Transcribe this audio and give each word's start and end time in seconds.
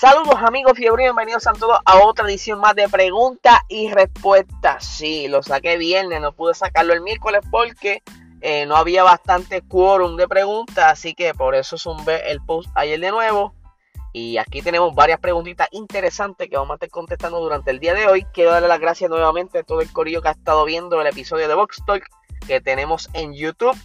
Saludos 0.00 0.36
amigos 0.46 0.74
fiebre, 0.76 1.02
bienvenidos 1.02 1.48
a 1.48 1.52
todos 1.54 1.76
a 1.84 1.98
otra 2.04 2.24
edición 2.28 2.60
más 2.60 2.76
de 2.76 2.88
preguntas 2.88 3.58
y 3.66 3.90
respuestas. 3.90 4.84
Sí, 4.84 5.26
lo 5.26 5.42
saqué 5.42 5.76
viernes, 5.76 6.20
no 6.20 6.30
pude 6.30 6.54
sacarlo 6.54 6.92
el 6.92 7.00
miércoles 7.00 7.40
porque 7.50 8.04
eh, 8.40 8.64
no 8.66 8.76
había 8.76 9.02
bastante 9.02 9.60
quórum 9.62 10.16
de 10.16 10.28
preguntas, 10.28 10.84
así 10.92 11.14
que 11.14 11.34
por 11.34 11.56
eso 11.56 11.76
zumbé 11.76 12.30
el 12.30 12.40
post 12.40 12.70
ayer 12.76 13.00
de 13.00 13.10
nuevo. 13.10 13.56
Y 14.12 14.36
aquí 14.36 14.62
tenemos 14.62 14.94
varias 14.94 15.18
preguntitas 15.18 15.66
interesantes 15.72 16.48
que 16.48 16.56
vamos 16.56 16.70
a 16.70 16.74
estar 16.74 16.90
contestando 16.90 17.40
durante 17.40 17.72
el 17.72 17.80
día 17.80 17.94
de 17.94 18.06
hoy. 18.06 18.24
Quiero 18.32 18.52
darle 18.52 18.68
las 18.68 18.78
gracias 18.78 19.10
nuevamente 19.10 19.58
a 19.58 19.62
todo 19.64 19.80
el 19.80 19.92
corillo 19.92 20.22
que 20.22 20.28
ha 20.28 20.32
estado 20.32 20.64
viendo 20.64 21.00
el 21.00 21.08
episodio 21.08 21.48
de 21.48 21.54
Vox 21.56 21.82
Talk 21.84 22.06
que 22.46 22.60
tenemos 22.60 23.10
en 23.14 23.34
YouTube. 23.34 23.76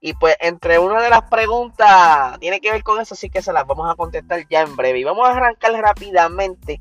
Y 0.00 0.14
pues 0.14 0.36
entre 0.40 0.78
una 0.78 1.02
de 1.02 1.10
las 1.10 1.22
preguntas 1.28 2.38
tiene 2.40 2.60
que 2.60 2.72
ver 2.72 2.82
con 2.82 3.00
eso, 3.00 3.14
así 3.14 3.28
que 3.28 3.42
se 3.42 3.52
las 3.52 3.66
vamos 3.66 3.90
a 3.90 3.94
contestar 3.94 4.46
ya 4.48 4.62
en 4.62 4.74
breve. 4.74 4.98
Y 4.98 5.04
vamos 5.04 5.28
a 5.28 5.32
arrancar 5.32 5.72
rápidamente 5.72 6.80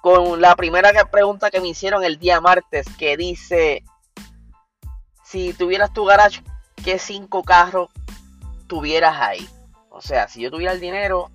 con 0.00 0.40
la 0.40 0.56
primera 0.56 0.90
pregunta 1.10 1.50
que 1.50 1.60
me 1.60 1.68
hicieron 1.68 2.04
el 2.04 2.18
día 2.18 2.40
martes, 2.40 2.86
que 2.96 3.16
dice, 3.16 3.84
si 5.24 5.52
tuvieras 5.52 5.92
tu 5.92 6.06
garage, 6.06 6.42
¿qué 6.82 6.98
cinco 6.98 7.42
carros 7.42 7.90
tuvieras 8.66 9.20
ahí? 9.20 9.46
O 9.90 10.00
sea, 10.00 10.28
si 10.28 10.40
yo 10.40 10.50
tuviera 10.50 10.72
el 10.72 10.80
dinero, 10.80 11.30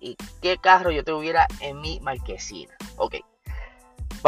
¿y 0.00 0.16
qué 0.42 0.58
carro 0.58 0.90
yo 0.90 1.04
tuviera 1.04 1.46
en 1.60 1.80
mi 1.80 2.00
marquesina? 2.00 2.76
Ok. 2.96 3.16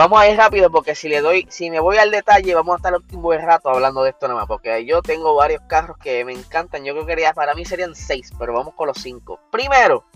Vamos 0.00 0.18
a 0.18 0.30
ir 0.30 0.38
rápido 0.38 0.70
porque 0.70 0.94
si 0.94 1.10
le 1.10 1.20
doy, 1.20 1.46
si 1.50 1.68
me 1.68 1.78
voy 1.78 1.98
al 1.98 2.10
detalle, 2.10 2.54
vamos 2.54 2.72
a 2.72 2.76
estar 2.78 2.94
un 2.94 3.20
buen 3.20 3.42
rato 3.42 3.68
hablando 3.68 4.02
de 4.02 4.08
esto 4.08 4.28
nada 4.28 4.40
más. 4.40 4.48
Porque 4.48 4.86
yo 4.86 5.02
tengo 5.02 5.34
varios 5.34 5.60
carros 5.66 5.98
que 5.98 6.24
me 6.24 6.32
encantan. 6.32 6.86
Yo 6.86 6.94
creo 6.94 7.04
que 7.04 7.30
para 7.34 7.54
mí 7.54 7.66
serían 7.66 7.94
seis, 7.94 8.30
pero 8.38 8.54
vamos 8.54 8.72
con 8.72 8.86
los 8.86 8.96
cinco. 8.96 9.40
Primero, 9.50 10.06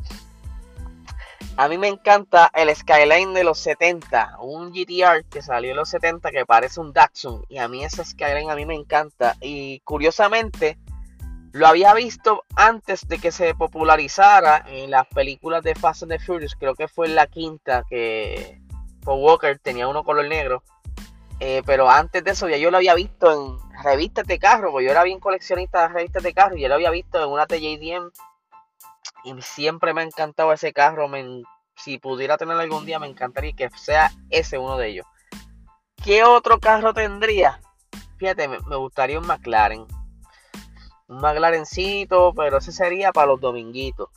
a 1.58 1.68
mí 1.68 1.76
me 1.76 1.88
encanta 1.88 2.50
el 2.54 2.74
Skyline 2.74 3.34
de 3.34 3.44
los 3.44 3.58
70, 3.58 4.38
un 4.40 4.72
GTR 4.72 5.26
que 5.26 5.42
salió 5.42 5.72
en 5.72 5.76
los 5.76 5.90
70 5.90 6.30
que 6.30 6.46
parece 6.46 6.80
un 6.80 6.94
Datsun. 6.94 7.44
Y 7.50 7.58
a 7.58 7.68
mí 7.68 7.84
ese 7.84 8.06
Skyline 8.06 8.48
a 8.48 8.56
mí 8.56 8.64
me 8.64 8.76
encanta. 8.76 9.36
Y 9.42 9.80
curiosamente, 9.80 10.78
lo 11.52 11.66
había 11.66 11.92
visto 11.92 12.44
antes 12.56 13.06
de 13.06 13.18
que 13.18 13.30
se 13.30 13.54
popularizara 13.54 14.64
en 14.66 14.90
las 14.90 15.06
películas 15.08 15.62
de 15.62 15.74
Fast 15.74 16.04
and 16.04 16.12
the 16.12 16.18
Furious. 16.20 16.56
Creo 16.58 16.74
que 16.74 16.88
fue 16.88 17.06
en 17.06 17.16
la 17.16 17.26
quinta 17.26 17.84
que 17.86 18.63
Paul 19.04 19.20
Walker 19.22 19.58
tenía 19.58 19.88
uno 19.88 20.04
color 20.04 20.26
negro. 20.26 20.62
Eh, 21.40 21.62
pero 21.66 21.90
antes 21.90 22.22
de 22.24 22.30
eso 22.30 22.48
ya 22.48 22.56
yo 22.56 22.70
lo 22.70 22.76
había 22.76 22.94
visto 22.94 23.30
en 23.30 23.82
revistas 23.82 24.26
de 24.26 24.38
carro, 24.38 24.70
porque 24.70 24.86
yo 24.86 24.92
era 24.92 25.02
bien 25.02 25.20
coleccionista 25.20 25.82
de 25.82 25.94
revistas 25.94 26.22
de 26.22 26.32
carro 26.32 26.56
y 26.56 26.62
yo 26.62 26.68
lo 26.68 26.74
había 26.74 26.90
visto 26.90 27.22
en 27.22 27.28
una 27.28 27.46
TJDM 27.46 28.10
y 29.24 29.42
siempre 29.42 29.92
me 29.92 30.02
ha 30.02 30.04
encantado 30.04 30.52
ese 30.52 30.72
carro. 30.72 31.10
si 31.76 31.98
pudiera 31.98 32.36
tenerlo 32.36 32.62
algún 32.62 32.86
día, 32.86 32.98
me 32.98 33.08
encantaría 33.08 33.52
que 33.54 33.68
sea 33.70 34.12
ese 34.30 34.58
uno 34.58 34.76
de 34.76 34.88
ellos. 34.88 35.06
¿Qué 36.02 36.22
otro 36.22 36.60
carro 36.60 36.94
tendría? 36.94 37.60
Fíjate, 38.18 38.46
me, 38.46 38.58
me 38.60 38.76
gustaría 38.76 39.18
un 39.18 39.26
McLaren. 39.26 39.86
Un 41.08 41.18
McLarencito, 41.18 42.32
pero 42.34 42.58
ese 42.58 42.72
sería 42.72 43.12
para 43.12 43.28
los 43.28 43.40
dominguitos. 43.40 44.08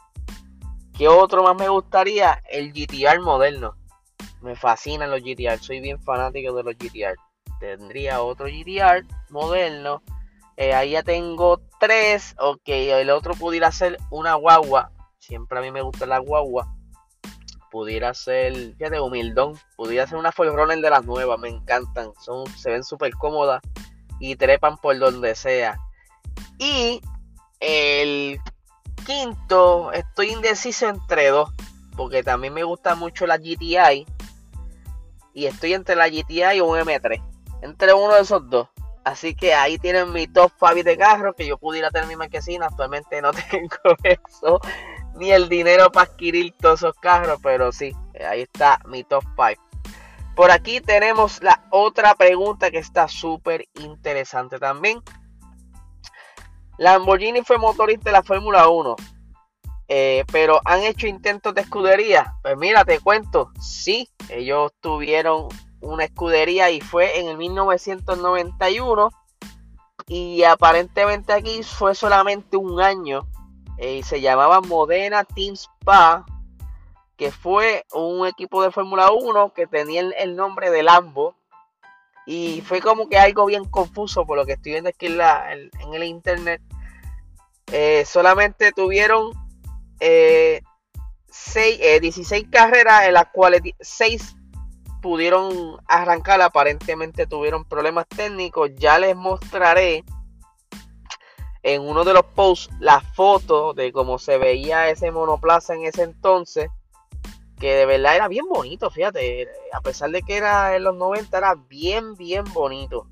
¿Qué 0.97 1.07
otro 1.07 1.43
más 1.43 1.55
me 1.55 1.69
gustaría? 1.69 2.41
El 2.49 2.73
GTR 2.73 3.21
moderno. 3.21 3.75
Me 4.41 4.55
fascinan 4.55 5.09
los 5.09 5.21
GTR, 5.21 5.59
soy 5.59 5.79
bien 5.79 5.99
fanático 6.01 6.53
de 6.53 6.63
los 6.63 6.75
GTR. 6.75 7.15
Tendría 7.59 8.21
otro 8.21 8.45
GTR 8.45 9.05
moderno. 9.29 10.01
Eh, 10.57 10.73
ahí 10.73 10.91
ya 10.91 11.03
tengo 11.03 11.61
tres. 11.79 12.35
Ok, 12.39 12.61
el 12.65 13.09
otro 13.09 13.33
pudiera 13.33 13.71
ser 13.71 13.97
una 14.09 14.35
guagua. 14.35 14.91
Siempre 15.17 15.57
a 15.57 15.61
mí 15.61 15.71
me 15.71 15.81
gusta 15.81 16.05
la 16.05 16.19
guagua. 16.19 16.73
Pudiera 17.71 18.13
ser, 18.13 18.75
fíjate, 18.75 18.99
humildón. 18.99 19.59
Pudiera 19.75 20.07
ser 20.07 20.17
una 20.17 20.31
Forerunner 20.31 20.79
de 20.79 20.89
las 20.89 21.03
nuevas. 21.03 21.39
Me 21.39 21.49
encantan. 21.49 22.11
Son, 22.19 22.45
se 22.57 22.71
ven 22.71 22.83
súper 22.83 23.13
cómodas. 23.13 23.61
Y 24.19 24.35
trepan 24.35 24.77
por 24.77 24.97
donde 24.97 25.35
sea. 25.35 25.79
Y 26.59 27.01
el 27.59 28.39
quinto, 29.05 29.91
estoy 29.91 30.29
indeciso 30.29 30.89
entre 30.89 31.29
dos. 31.29 31.51
Porque 31.95 32.23
también 32.23 32.53
me 32.53 32.63
gusta 32.63 32.95
mucho 32.95 33.25
la 33.25 33.37
GTI 33.37 34.05
y 35.37 35.45
estoy 35.45 35.75
entre 35.75 35.95
la 35.95 36.09
GTI 36.09 36.55
y 36.55 36.61
un 36.61 36.79
M3. 36.79 37.21
Entre 37.61 37.93
uno 37.93 38.15
de 38.15 38.21
esos 38.21 38.49
dos. 38.49 38.69
Así 39.03 39.35
que 39.35 39.53
ahí 39.53 39.77
tienen 39.77 40.11
mi 40.11 40.25
top 40.25 40.51
5 40.57 40.81
de 40.83 40.97
carros 40.97 41.35
que 41.37 41.45
yo 41.45 41.59
pudiera 41.59 41.91
tener 41.91 42.07
mi 42.07 42.15
marquesina. 42.15 42.65
Actualmente 42.65 43.21
no 43.21 43.29
tengo 43.51 43.77
eso. 44.01 44.59
Ni 45.13 45.29
el 45.29 45.47
dinero 45.47 45.91
para 45.91 46.09
adquirir 46.09 46.55
todos 46.59 46.79
esos 46.79 46.95
carros. 46.95 47.39
Pero 47.43 47.71
sí, 47.71 47.95
ahí 48.27 48.41
está 48.41 48.79
mi 48.87 49.03
top 49.03 49.23
5. 49.35 49.61
Por 50.35 50.49
aquí 50.49 50.81
tenemos 50.81 51.43
la 51.43 51.63
otra 51.69 52.15
pregunta 52.15 52.71
que 52.71 52.79
está 52.79 53.07
súper 53.07 53.67
interesante 53.75 54.57
también. 54.57 55.03
Lamborghini 56.79 57.43
fue 57.43 57.59
motorista 57.59 58.09
de 58.09 58.13
la 58.13 58.23
Fórmula 58.23 58.69
1. 58.69 58.95
Eh, 59.87 60.25
pero 60.31 60.61
han 60.65 60.81
hecho 60.81 61.05
intentos 61.05 61.53
de 61.53 61.61
escudería. 61.61 62.33
Pues 62.41 62.57
mira, 62.57 62.83
te 62.83 62.99
cuento, 62.99 63.51
sí, 63.61 64.09
ellos 64.29 64.71
tuvieron 64.81 65.47
una 65.81 66.05
escudería 66.05 66.71
y 66.71 66.81
fue 66.81 67.19
en 67.19 67.27
el 67.27 67.37
1991 67.37 69.09
y 70.07 70.43
aparentemente 70.43 71.33
aquí 71.33 71.63
fue 71.63 71.95
solamente 71.95 72.57
un 72.57 72.81
año. 72.81 73.27
Eh, 73.77 73.97
y 73.97 74.03
se 74.03 74.21
llamaba 74.21 74.61
Modena 74.61 75.23
Team 75.23 75.53
Spa 75.53 76.25
que 77.17 77.31
fue 77.31 77.83
un 77.93 78.27
equipo 78.27 78.61
de 78.61 78.71
Fórmula 78.71 79.11
1 79.11 79.51
que 79.53 79.65
tenía 79.65 80.01
el, 80.01 80.35
nombre 80.35 80.69
de 80.69 80.83
Lambo. 80.83 81.35
Y 82.27 82.61
fue 82.61 82.79
como 82.79 83.09
que 83.09 83.17
algo 83.17 83.45
bien 83.45 83.65
confuso 83.65 84.25
por 84.25 84.37
lo 84.37 84.45
que 84.45 84.53
estoy 84.53 84.73
viendo 84.73 84.89
aquí 84.89 85.07
en, 85.07 85.17
la, 85.17 85.51
el 85.53 86.03
internet. 86.03 86.61
Eh, 87.71 88.05
solamente 88.05 88.71
tuvieron 88.71 89.31
eh, 89.99 90.61
16 91.27 92.43
eh, 92.43 92.49
carreras 92.49 93.07
en 93.07 93.13
las 93.13 93.27
cuales 93.27 93.61
6 93.79 94.35
pudieron 95.01 95.77
arrancar, 95.87 96.41
aparentemente 96.41 97.27
tuvieron 97.27 97.65
problemas 97.65 98.07
técnicos. 98.07 98.71
Ya 98.75 98.99
les 98.99 99.15
mostraré 99.15 100.03
en 101.63 101.81
uno 101.81 102.03
de 102.03 102.13
los 102.13 102.23
posts 102.23 102.69
la 102.79 103.01
foto 103.01 103.73
de 103.73 103.91
cómo 103.91 104.19
se 104.19 104.37
veía 104.37 104.89
ese 104.89 105.11
monoplaza 105.11 105.75
en 105.75 105.85
ese 105.85 106.03
entonces. 106.03 106.69
Que 107.59 107.73
de 107.73 107.85
verdad 107.85 108.15
era 108.15 108.27
bien 108.27 108.45
bonito, 108.47 108.89
fíjate. 108.89 109.47
A 109.73 109.81
pesar 109.81 110.11
de 110.11 110.21
que 110.21 110.37
era 110.37 110.75
en 110.75 110.83
los 110.83 110.95
90, 110.95 111.37
era 111.37 111.55
bien, 111.55 112.15
bien 112.15 112.43
bonito. 112.53 113.07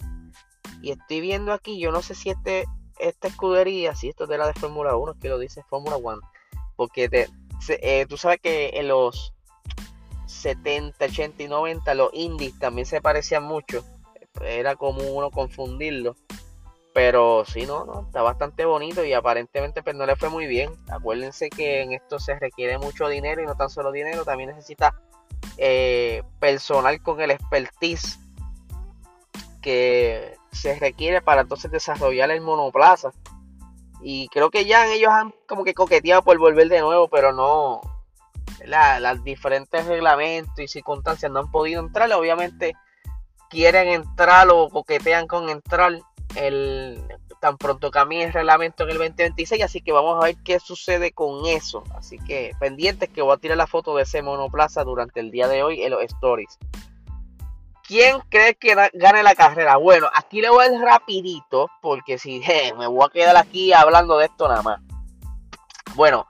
Y 0.81 0.91
estoy 0.91 1.19
viendo 1.19 1.51
aquí, 1.51 1.79
yo 1.79 1.91
no 1.91 2.01
sé 2.01 2.13
si 2.13 2.29
este, 2.29 2.65
esta 2.99 3.27
escudería, 3.27 3.95
si 3.95 4.09
esto 4.09 4.25
es 4.25 4.29
de 4.29 4.37
la 4.37 4.47
de 4.47 4.53
Fórmula 4.53 4.95
1, 4.95 5.13
es 5.13 5.17
que 5.19 5.29
lo 5.29 5.39
dice 5.39 5.63
Fórmula 5.63 5.97
1 5.97 6.21
porque 6.75 7.09
te, 7.09 7.27
eh, 7.69 8.05
tú 8.07 8.17
sabes 8.17 8.39
que 8.41 8.71
en 8.73 8.87
los 8.87 9.33
70, 10.27 11.05
80 11.05 11.43
y 11.43 11.47
90 11.47 11.93
los 11.95 12.09
indies 12.13 12.57
también 12.59 12.85
se 12.85 13.01
parecían 13.01 13.43
mucho. 13.43 13.83
Era 14.41 14.75
como 14.75 15.01
uno 15.03 15.31
confundirlo. 15.31 16.15
Pero 16.93 17.43
sí, 17.45 17.65
no, 17.65 17.83
no, 17.83 18.03
está 18.05 18.21
bastante 18.21 18.63
bonito 18.63 19.03
y 19.03 19.11
aparentemente 19.11 19.83
pues 19.83 19.95
no 19.97 20.05
le 20.05 20.15
fue 20.15 20.29
muy 20.29 20.47
bien. 20.47 20.71
Acuérdense 20.89 21.49
que 21.49 21.81
en 21.81 21.91
esto 21.91 22.19
se 22.19 22.39
requiere 22.39 22.77
mucho 22.77 23.09
dinero 23.09 23.41
y 23.41 23.45
no 23.45 23.55
tan 23.55 23.69
solo 23.69 23.91
dinero, 23.91 24.23
también 24.23 24.51
necesita 24.51 24.95
eh, 25.57 26.23
personal 26.39 27.01
con 27.01 27.19
el 27.19 27.31
expertise 27.31 28.17
que 29.61 30.37
se 30.51 30.79
requiere 30.79 31.21
para 31.21 31.41
entonces 31.41 31.69
desarrollar 31.69 32.31
el 32.31 32.39
monoplaza. 32.39 33.11
Y 34.07 34.27
creo 34.27 34.51
que 34.51 34.65
ya 34.65 34.85
ellos 34.85 35.11
han 35.11 35.33
como 35.47 35.63
que 35.63 35.73
coqueteado 35.73 36.21
por 36.21 36.37
volver 36.37 36.69
de 36.69 36.79
nuevo, 36.79 37.07
pero 37.07 37.33
no. 37.33 37.81
Las 38.63 39.23
diferentes 39.23 39.87
reglamentos 39.87 40.59
y 40.59 40.67
circunstancias 40.67 41.31
no 41.31 41.39
han 41.39 41.49
podido 41.49 41.81
entrar. 41.81 42.13
Obviamente 42.13 42.75
quieren 43.49 43.87
entrar 43.87 44.47
o 44.51 44.69
coquetean 44.69 45.25
con 45.25 45.49
entrar 45.49 45.99
el 46.35 47.01
tan 47.39 47.57
pronto 47.57 47.89
cambie 47.89 48.23
el 48.23 48.31
reglamento 48.31 48.83
en 48.83 48.91
el 48.91 48.97
2026. 48.99 49.63
Así 49.63 49.81
que 49.81 49.91
vamos 49.91 50.21
a 50.21 50.27
ver 50.27 50.35
qué 50.45 50.59
sucede 50.59 51.11
con 51.11 51.47
eso. 51.47 51.83
Así 51.95 52.19
que 52.19 52.51
pendientes 52.59 53.09
que 53.09 53.23
voy 53.23 53.33
a 53.33 53.37
tirar 53.37 53.57
la 53.57 53.65
foto 53.65 53.95
de 53.95 54.03
ese 54.03 54.21
monoplaza 54.21 54.83
durante 54.83 55.19
el 55.19 55.31
día 55.31 55.47
de 55.47 55.63
hoy 55.63 55.81
en 55.81 55.89
los 55.89 56.03
stories. 56.03 56.59
¿Quién 57.87 58.19
cree 58.29 58.55
que 58.55 58.75
gane 58.93 59.21
la 59.21 59.35
carrera? 59.35 59.77
Bueno, 59.77 60.07
aquí 60.13 60.41
le 60.41 60.49
voy 60.49 60.65
a 60.65 60.73
ir 60.73 60.81
rapidito, 60.81 61.69
porque 61.81 62.17
si 62.17 62.39
me 62.77 62.87
voy 62.87 63.05
a 63.05 63.11
quedar 63.11 63.37
aquí 63.37 63.73
hablando 63.73 64.17
de 64.17 64.25
esto 64.25 64.47
nada 64.47 64.63
más. 64.63 64.81
Bueno, 65.93 66.27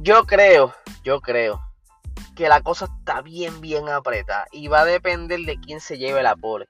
yo 0.00 0.24
creo, 0.24 0.74
yo 1.02 1.20
creo 1.20 1.60
que 2.34 2.48
la 2.48 2.62
cosa 2.62 2.86
está 2.98 3.20
bien, 3.20 3.60
bien 3.60 3.88
apretada 3.88 4.46
y 4.50 4.68
va 4.68 4.80
a 4.80 4.84
depender 4.86 5.40
de 5.40 5.60
quién 5.60 5.80
se 5.80 5.98
lleve 5.98 6.22
la 6.22 6.34
pole. 6.34 6.68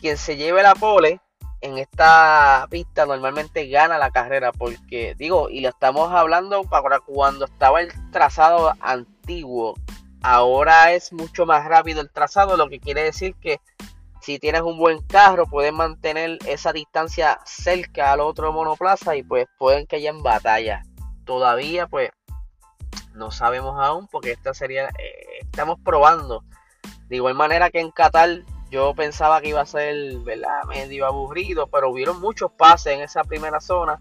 Quien 0.00 0.16
se 0.16 0.36
lleve 0.36 0.62
la 0.62 0.74
pole 0.74 1.20
en 1.60 1.78
esta 1.78 2.66
pista 2.70 3.04
normalmente 3.06 3.68
gana 3.68 3.98
la 3.98 4.10
carrera 4.10 4.50
porque 4.52 5.14
digo 5.18 5.50
y 5.50 5.60
lo 5.60 5.68
estamos 5.68 6.10
hablando 6.10 6.62
para 6.62 7.00
cuando 7.00 7.44
estaba 7.44 7.82
el 7.82 7.92
trazado 8.12 8.72
antiguo 8.80 9.74
ahora 10.22 10.92
es 10.92 11.12
mucho 11.12 11.46
más 11.46 11.64
rápido 11.64 12.00
el 12.00 12.10
trazado 12.10 12.56
lo 12.56 12.68
que 12.68 12.80
quiere 12.80 13.02
decir 13.02 13.34
que 13.40 13.60
si 14.20 14.38
tienes 14.38 14.62
un 14.62 14.78
buen 14.78 15.00
carro 15.02 15.46
puedes 15.46 15.72
mantener 15.72 16.38
esa 16.46 16.72
distancia 16.72 17.40
cerca 17.44 18.12
al 18.12 18.20
otro 18.20 18.52
monoplaza 18.52 19.16
y 19.16 19.22
pues 19.22 19.46
pueden 19.58 19.86
que 19.86 19.96
haya 19.96 20.10
en 20.10 20.22
batalla 20.22 20.82
todavía 21.24 21.86
pues 21.86 22.10
no 23.14 23.30
sabemos 23.30 23.76
aún 23.78 24.08
porque 24.08 24.32
esta 24.32 24.54
sería 24.54 24.88
eh, 24.88 25.40
estamos 25.40 25.78
probando 25.82 26.44
de 27.08 27.16
igual 27.16 27.34
manera 27.34 27.70
que 27.70 27.80
en 27.80 27.90
Qatar 27.90 28.44
yo 28.70 28.94
pensaba 28.94 29.40
que 29.40 29.48
iba 29.48 29.60
a 29.60 29.66
ser 29.66 30.18
¿verdad? 30.18 30.62
medio 30.68 31.06
aburrido, 31.06 31.66
pero 31.66 31.90
hubieron 31.90 32.20
muchos 32.20 32.52
pases 32.52 32.94
en 32.94 33.00
esa 33.00 33.24
primera 33.24 33.60
zona. 33.60 33.98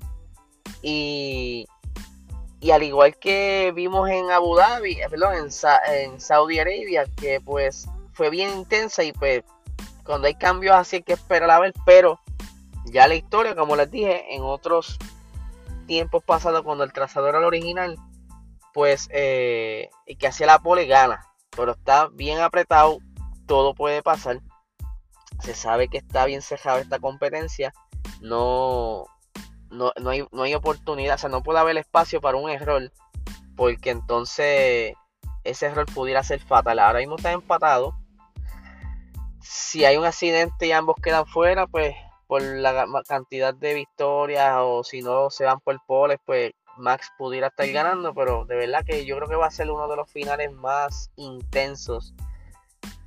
Y, 0.82 1.66
y 2.60 2.72
al 2.72 2.84
igual 2.84 3.16
que 3.18 3.72
vimos 3.76 4.10
en 4.10 4.30
Abu 4.32 4.56
Dhabi, 4.56 4.94
eh, 4.94 5.08
perdón, 5.10 5.36
en, 5.88 6.20
Saudi 6.20 6.60
Arabia, 6.60 7.06
que 7.16 7.40
pues 7.42 7.88
fue 8.14 8.30
bien 8.30 8.58
intensa 8.58 9.04
y 9.04 9.14
pues 9.14 9.44
cuando 10.04 10.28
hay 10.28 10.36
cambios 10.36 10.76
así 10.76 10.98
hay 10.98 11.04
que 11.04 11.14
esperar 11.14 11.50
a 11.52 11.60
ver, 11.60 11.74
pero 11.86 12.20
ya 12.86 13.08
la 13.08 13.16
historia, 13.16 13.56
como 13.56 13.76
les 13.76 13.90
dije, 13.90 14.36
en 14.36 14.44
otros 14.44 14.98
tiempos 15.88 16.24
pasados 16.24 16.64
cuando 16.64 16.84
el 16.84 16.94
trazador 16.94 17.30
era 17.30 17.40
el 17.40 17.46
original, 17.46 17.98
pues 18.74 19.08
eh, 19.12 19.90
y 20.06 20.16
que 20.16 20.28
hacía 20.28 20.48
la 20.48 20.60
pole 20.60 20.86
gana, 20.86 21.26
pero 21.56 21.72
está 21.72 22.08
bien 22.08 22.40
apretado, 22.40 23.00
todo 23.46 23.74
puede 23.74 24.02
pasar 24.02 24.42
se 25.42 25.56
sabe 25.56 25.88
que 25.88 25.98
está 25.98 26.26
bien 26.26 26.42
cerrada 26.42 26.80
esta 26.80 27.00
competencia, 27.00 27.74
no, 28.22 29.06
no, 29.72 29.92
hay, 30.08 30.28
no 30.32 30.44
hay 30.44 30.56
oportunidad, 30.56 31.16
o 31.16 31.18
sea, 31.18 31.30
no 31.30 31.44
puede 31.44 31.60
haber 31.60 31.78
espacio 31.78 32.22
para 32.22 32.38
un 32.38 32.50
error, 32.50 32.92
porque 33.56 33.92
entonces 33.92 34.94
ese 35.44 35.66
error 35.68 35.86
pudiera 35.94 36.24
ser 36.24 36.40
fatal. 36.42 36.80
Ahora 36.80 37.00
mismo 37.00 37.16
está 37.16 37.32
empatado. 37.32 37.96
Si 39.42 39.86
hay 39.86 39.98
un 39.98 40.06
accidente 40.06 40.68
y 40.68 40.72
ambos 40.72 40.96
quedan 41.02 41.26
fuera, 41.26 41.68
pues 41.68 41.96
por 42.28 42.42
la 42.44 42.86
cantidad 43.08 43.54
de 43.54 43.74
victorias 43.74 44.56
o 44.60 44.84
si 44.84 45.02
no 45.02 45.30
se 45.32 45.46
van 45.46 45.60
por 45.60 45.80
poles, 45.88 46.20
pues 46.26 46.52
Max 46.78 47.12
pudiera 47.18 47.48
estar 47.48 47.68
ganando, 47.70 48.14
pero 48.14 48.46
de 48.46 48.56
verdad 48.56 48.86
que 48.86 49.06
yo 49.06 49.16
creo 49.18 49.28
que 49.28 49.36
va 49.36 49.48
a 49.48 49.52
ser 49.52 49.70
uno 49.72 49.88
de 49.88 49.96
los 49.96 50.10
finales 50.12 50.52
más 50.54 51.12
intensos 51.16 52.14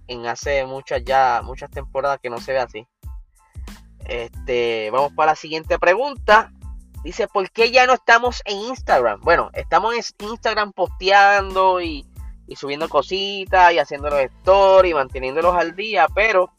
en 0.08 0.26
hace 0.26 0.64
muchas 0.66 1.04
ya, 1.04 1.40
muchas 1.42 1.70
temporadas 1.70 2.18
que 2.20 2.30
no 2.30 2.38
se 2.38 2.52
ve 2.52 2.58
así. 2.58 2.86
Este, 4.06 4.90
vamos 4.90 5.12
para 5.12 5.32
la 5.32 5.37
siguiente 5.37 5.78
pregunta. 5.78 6.52
Dice, 7.04 7.26
¿por 7.26 7.50
qué 7.50 7.70
ya 7.70 7.87
no 7.87 7.94
estamos 7.94 8.43
en 8.44 8.58
Instagram? 8.58 9.20
Bueno, 9.22 9.50
estamos 9.54 9.94
en 9.94 10.28
Instagram 10.28 10.72
posteando 10.72 11.81
y, 11.81 12.06
y 12.46 12.56
subiendo 12.56 12.88
cositas 12.88 13.72
y 13.72 13.78
haciendo 13.78 14.08
los 14.10 14.20
stories, 14.20 14.94
manteniéndolos 14.94 15.54
al 15.56 15.75
día, 15.75 16.06
pero 16.14 16.52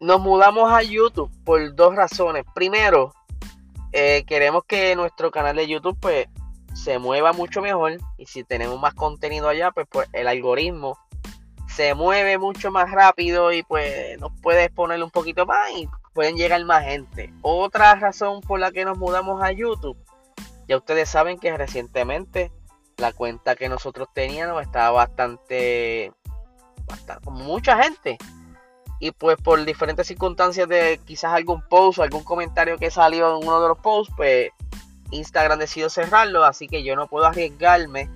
nos 0.00 0.20
mudamos 0.20 0.72
a 0.72 0.82
YouTube 0.82 1.30
por 1.44 1.74
dos 1.74 1.94
razones. 1.94 2.44
Primero, 2.54 3.14
eh, 3.92 4.24
queremos 4.26 4.64
que 4.64 4.96
nuestro 4.96 5.30
canal 5.30 5.56
de 5.56 5.68
YouTube 5.68 5.98
pues 6.00 6.26
se 6.74 6.98
mueva 6.98 7.32
mucho 7.32 7.60
mejor 7.60 7.98
y 8.16 8.26
si 8.26 8.44
tenemos 8.44 8.80
más 8.80 8.94
contenido 8.94 9.48
allá 9.48 9.70
pues, 9.72 9.86
pues 9.90 10.08
el 10.12 10.28
algoritmo 10.28 10.98
se 11.80 11.94
mueve 11.94 12.36
mucho 12.36 12.70
más 12.70 12.90
rápido 12.90 13.54
y 13.54 13.62
pues 13.62 14.20
nos 14.20 14.32
puedes 14.42 14.70
ponerle 14.70 15.02
un 15.02 15.10
poquito 15.10 15.46
más 15.46 15.70
y 15.70 15.88
pueden 16.12 16.36
llegar 16.36 16.62
más 16.66 16.84
gente. 16.84 17.32
Otra 17.40 17.94
razón 17.94 18.42
por 18.42 18.60
la 18.60 18.70
que 18.70 18.84
nos 18.84 18.98
mudamos 18.98 19.42
a 19.42 19.50
YouTube, 19.50 19.96
ya 20.68 20.76
ustedes 20.76 21.08
saben 21.08 21.38
que 21.38 21.56
recientemente 21.56 22.52
la 22.98 23.14
cuenta 23.14 23.56
que 23.56 23.70
nosotros 23.70 24.08
teníamos 24.12 24.60
estaba 24.60 24.90
bastante, 24.90 26.12
bastante 26.84 27.30
mucha 27.30 27.82
gente. 27.82 28.18
Y 28.98 29.12
pues 29.12 29.38
por 29.38 29.64
diferentes 29.64 30.06
circunstancias 30.06 30.68
de 30.68 31.00
quizás 31.06 31.32
algún 31.32 31.66
post 31.66 31.98
o 31.98 32.02
algún 32.02 32.24
comentario 32.24 32.76
que 32.76 32.90
salió 32.90 33.38
en 33.38 33.48
uno 33.48 33.62
de 33.62 33.68
los 33.68 33.78
posts, 33.78 34.12
pues 34.18 34.50
Instagram 35.12 35.58
decidió 35.58 35.88
cerrarlo, 35.88 36.44
así 36.44 36.68
que 36.68 36.82
yo 36.82 36.94
no 36.94 37.08
puedo 37.08 37.24
arriesgarme 37.24 38.10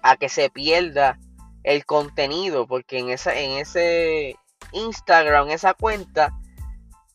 a 0.00 0.16
que 0.16 0.30
se 0.30 0.48
pierda 0.48 1.18
el 1.66 1.84
contenido, 1.84 2.66
porque 2.66 2.98
en, 2.98 3.08
en 3.08 3.50
ese 3.58 4.36
Instagram, 4.72 5.50
esa 5.50 5.74
cuenta, 5.74 6.32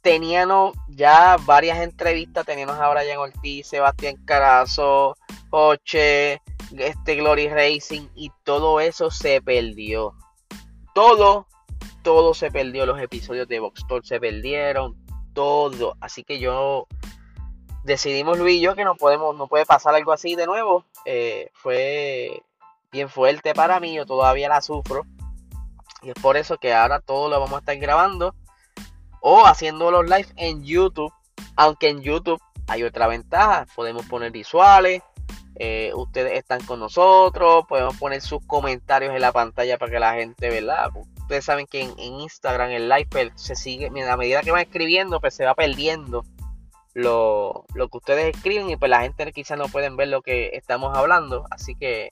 teníamos 0.01 0.75
ya 0.89 1.37
varias 1.45 1.79
entrevistas, 1.79 2.45
teníamos 2.45 2.75
ahora 2.75 3.03
en 3.03 3.17
Ortiz, 3.17 3.67
Sebastián 3.67 4.17
Carazo, 4.25 5.15
Coche, 5.49 6.41
este 6.77 7.15
Glory 7.15 7.47
Racing 7.47 8.07
y 8.13 8.29
todo 8.43 8.81
eso 8.81 9.09
se 9.09 9.41
perdió. 9.41 10.15
Todo, 10.93 11.47
todo 12.03 12.33
se 12.33 12.51
perdió. 12.51 12.85
Los 12.85 12.99
episodios 13.01 13.47
de 13.47 13.59
Box 13.61 13.85
se 14.03 14.19
perdieron, 14.19 14.97
todo. 15.33 15.95
Así 16.01 16.25
que 16.25 16.39
yo 16.39 16.87
decidimos 17.85 18.37
Luis 18.37 18.57
y 18.57 18.61
yo 18.61 18.75
que 18.75 18.83
no 18.83 18.95
podemos, 18.95 19.37
no 19.37 19.47
puede 19.47 19.65
pasar 19.65 19.95
algo 19.95 20.11
así 20.11 20.35
de 20.35 20.45
nuevo. 20.45 20.83
Eh, 21.05 21.51
fue 21.53 22.43
bien 22.91 23.09
fuerte 23.09 23.53
para 23.53 23.79
mí, 23.79 23.93
yo 23.95 24.05
todavía 24.05 24.49
la 24.49 24.61
sufro. 24.61 25.05
Y 26.01 26.09
es 26.09 26.15
por 26.15 26.37
eso 26.37 26.57
que 26.57 26.73
ahora 26.73 26.99
todo 26.99 27.29
lo 27.29 27.39
vamos 27.39 27.55
a 27.55 27.59
estar 27.59 27.77
grabando 27.77 28.35
o 29.21 29.45
haciendo 29.45 29.91
los 29.91 30.05
live 30.05 30.27
en 30.35 30.63
YouTube. 30.63 31.13
Aunque 31.55 31.89
en 31.89 32.01
YouTube 32.01 32.41
hay 32.67 32.83
otra 32.83 33.07
ventaja, 33.07 33.65
podemos 33.75 34.05
poner 34.05 34.31
visuales, 34.31 35.01
eh, 35.55 35.91
ustedes 35.93 36.33
están 36.33 36.63
con 36.65 36.79
nosotros, 36.79 37.65
podemos 37.67 37.95
poner 37.97 38.21
sus 38.21 38.45
comentarios 38.47 39.13
en 39.13 39.21
la 39.21 39.31
pantalla 39.31 39.77
para 39.77 39.91
que 39.91 39.99
la 39.99 40.13
gente, 40.13 40.49
¿verdad? 40.49 40.89
Ustedes 41.19 41.45
saben 41.45 41.67
que 41.67 41.81
en, 41.81 41.99
Instagram 41.99 42.71
el 42.71 42.89
live 42.89 43.07
pues, 43.09 43.31
se 43.35 43.55
sigue, 43.55 43.87
a 43.87 44.17
medida 44.17 44.41
que 44.41 44.51
van 44.51 44.61
escribiendo, 44.61 45.21
pues 45.21 45.35
se 45.35 45.45
va 45.45 45.53
perdiendo 45.53 46.23
lo, 46.93 47.65
lo 47.73 47.89
que 47.89 47.97
ustedes 47.97 48.35
escriben 48.35 48.69
y 48.69 48.75
pues 48.75 48.89
la 48.89 49.01
gente 49.01 49.31
quizás 49.31 49.57
no 49.57 49.67
pueden 49.67 49.95
ver 49.97 50.07
lo 50.07 50.21
que 50.21 50.49
estamos 50.53 50.97
hablando. 50.97 51.45
Así 51.51 51.75
que 51.75 52.09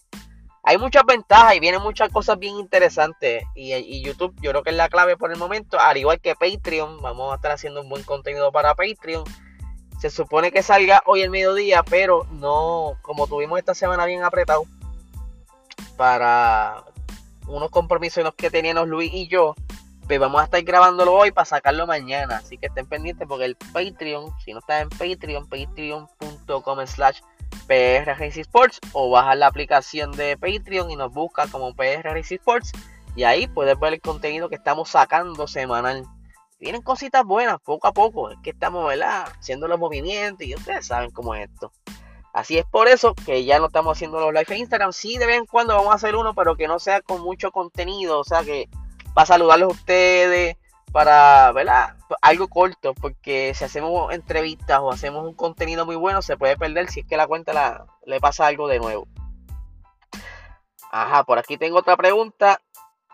hay 0.70 0.78
muchas 0.78 1.04
ventajas 1.04 1.56
y 1.56 1.60
vienen 1.60 1.82
muchas 1.82 2.12
cosas 2.12 2.38
bien 2.38 2.58
interesantes. 2.58 3.44
Y, 3.56 4.04
YouTube, 4.04 4.36
yo 4.40 4.52
creo 4.52 4.62
que 4.62 4.70
es 4.70 4.76
la 4.76 4.88
clave 4.88 5.18
por 5.18 5.32
el 5.32 5.40
momento. 5.40 5.80
Al 5.80 5.98
igual 5.98 6.20
que 6.22 6.36
Patreon, 6.36 7.02
vamos 7.02 7.32
a 7.32 7.38
estar 7.38 7.52
haciendo 7.52 7.82
un 7.82 7.90
buen 7.90 8.04
contenido 8.04 8.52
para 8.52 8.76
Patreon. 8.76 9.24
Se 10.00 10.12
supone 10.12 10.52
que 10.52 10.62
salga 10.62 11.02
hoy 11.08 11.24
el 11.24 11.32
mediodía, 11.32 11.82
pero 11.82 12.28
no, 12.34 13.00
como 13.02 13.26
tuvimos 13.26 13.58
esta 13.58 13.74
semana 13.74 14.06
bien 14.06 14.24
apretado 14.24 14.66
para 15.98 16.84
unos 17.48 17.72
compromisos 17.72 18.32
que 18.36 18.52
teníamos 18.52 18.88
Luis 18.88 19.12
y 19.12 19.28
yo, 19.28 19.56
pues 20.08 20.20
vamos 20.20 20.40
a 20.40 20.44
estar 20.44 20.62
grabándolo 20.62 21.14
hoy 21.14 21.32
para 21.32 21.46
sacarlo 21.46 21.88
mañana. 21.88 22.38
Así 22.38 22.60
que 22.60 22.68
estén 22.68 22.86
pendientes 22.86 23.28
porque 23.28 23.46
el 23.46 23.56
Patreon, 23.56 24.32
si 24.46 24.54
no 24.54 24.60
estás 24.60 24.84
en 24.84 24.90
Patreon, 24.90 25.50
patreon.com 25.50 26.86
slash 26.86 27.22
PR 27.70 28.18
Racing 28.18 28.42
Sports 28.42 28.80
o 28.94 29.12
baja 29.12 29.36
la 29.36 29.46
aplicación 29.46 30.12
de 30.14 30.36
Patreon 30.38 30.90
y 30.90 30.96
nos 30.96 31.14
busca 31.14 31.46
como 31.48 31.76
PR 31.76 32.02
Racing 32.02 32.38
Sports 32.38 32.72
y 33.16 33.26
ahí 33.26 33.46
puedes 33.46 33.80
ver 33.80 33.94
el 33.94 34.02
contenido 34.02 34.50
que 34.50 34.56
estamos 34.56 34.90
sacando 34.90 35.48
semanal. 35.48 36.04
Vienen 36.60 36.82
cositas 36.82 37.24
buenas 37.24 37.62
poco 37.62 37.88
a 37.88 37.94
poco, 37.94 38.32
es 38.32 38.38
que 38.42 38.50
estamos 38.50 38.88
¿verdad? 38.88 39.28
haciendo 39.40 39.68
los 39.68 39.80
movimientos 39.80 40.48
y 40.48 40.56
ustedes 40.56 40.88
saben 40.88 41.12
cómo 41.12 41.36
es 41.36 41.48
esto. 41.48 41.72
Así 42.34 42.58
es 42.58 42.66
por 42.66 42.88
eso 42.88 43.14
que 43.14 43.46
ya 43.46 43.60
no 43.60 43.68
estamos 43.68 43.96
haciendo 43.96 44.20
los 44.20 44.34
live 44.34 44.46
en 44.48 44.58
Instagram. 44.62 44.92
Sí, 44.92 45.20
de 45.20 45.28
vez 45.28 45.38
en 45.38 45.46
cuando 45.46 45.76
vamos 45.76 45.92
a 45.92 45.96
hacer 45.96 46.16
uno, 46.16 46.34
pero 46.34 46.56
que 46.56 46.68
no 46.68 46.80
sea 46.80 47.02
con 47.02 47.22
mucho 47.22 47.52
contenido. 47.52 48.20
O 48.20 48.24
sea, 48.24 48.44
que 48.44 48.68
para 49.14 49.28
saludarlos 49.28 49.70
a 49.70 49.74
ustedes, 49.74 50.58
para, 50.92 51.52
¿verdad? 51.52 51.96
Algo 52.22 52.48
corto, 52.48 52.94
porque 52.94 53.54
si 53.54 53.64
hacemos 53.64 54.14
entrevistas 54.14 54.80
o 54.80 54.92
hacemos 54.92 55.26
un 55.26 55.34
contenido 55.34 55.86
muy 55.86 55.96
bueno, 55.96 56.22
se 56.22 56.38
puede 56.38 56.58
perder 56.58 56.90
si 56.90 57.02
es 57.02 57.06
que 57.06 57.18
la 57.18 57.28
cuenta 57.28 57.88
le 58.06 58.20
pasa 58.20 58.48
algo 58.48 58.68
de 58.68 58.80
nuevo. 58.80 59.08
Ajá, 60.92 61.24
por 61.24 61.38
aquí 61.38 61.58
tengo 61.58 61.78
otra 61.78 61.96
pregunta. 61.96 62.60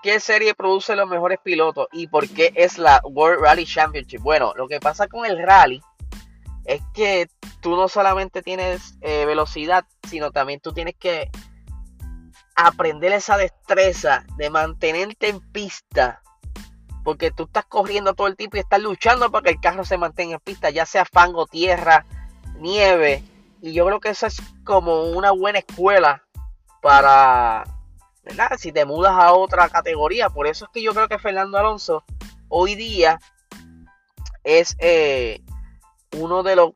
¿Qué 0.01 0.19
serie 0.19 0.53
produce 0.53 0.95
los 0.95 1.09
mejores 1.09 1.39
pilotos 1.43 1.87
y 1.91 2.07
por 2.07 2.29
qué 2.29 2.53
es 2.55 2.77
la 2.77 3.01
World 3.03 3.41
Rally 3.41 3.65
Championship? 3.65 4.21
Bueno, 4.21 4.53
lo 4.55 4.67
que 4.67 4.79
pasa 4.79 5.07
con 5.07 5.25
el 5.25 5.41
rally 5.41 5.81
es 6.65 6.81
que 6.93 7.27
tú 7.59 7.75
no 7.75 7.87
solamente 7.87 8.41
tienes 8.41 8.97
eh, 9.01 9.25
velocidad, 9.25 9.85
sino 10.07 10.31
también 10.31 10.59
tú 10.59 10.73
tienes 10.73 10.95
que 10.95 11.31
aprender 12.55 13.11
esa 13.11 13.37
destreza 13.37 14.23
de 14.37 14.49
mantenerte 14.49 15.27
en 15.29 15.39
pista 15.51 16.21
porque 17.05 17.29
tú 17.29 17.43
estás 17.43 17.65
corriendo 17.65 18.15
todo 18.15 18.25
el 18.25 18.35
tiempo 18.35 18.57
y 18.57 18.61
estás 18.61 18.81
luchando 18.81 19.31
para 19.31 19.43
que 19.43 19.51
el 19.51 19.61
carro 19.61 19.85
se 19.85 19.95
mantenga 19.95 20.33
en 20.33 20.39
pista, 20.39 20.71
ya 20.71 20.87
sea 20.87 21.05
fango, 21.05 21.45
tierra, 21.45 22.03
nieve. 22.57 23.23
Y 23.61 23.73
yo 23.73 23.85
creo 23.85 23.99
que 23.99 24.09
eso 24.09 24.25
es 24.25 24.41
como 24.63 25.03
una 25.03 25.29
buena 25.29 25.59
escuela 25.59 26.23
para, 26.81 27.63
¿verdad? 28.23 28.57
Si 28.57 28.71
te 28.71 28.85
mudas 28.85 29.13
a 29.13 29.33
otra 29.33 29.69
categoría. 29.69 30.31
Por 30.31 30.47
eso 30.47 30.65
es 30.65 30.71
que 30.71 30.81
yo 30.81 30.95
creo 30.95 31.07
que 31.07 31.19
Fernando 31.19 31.59
Alonso 31.59 32.03
hoy 32.49 32.73
día 32.73 33.19
es 34.43 34.75
eh, 34.79 35.41
uno 36.17 36.41
de 36.41 36.55
los 36.55 36.71